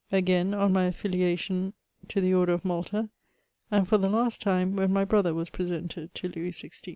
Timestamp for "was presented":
5.35-6.11